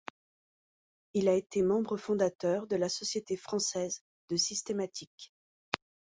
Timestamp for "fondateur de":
1.95-2.75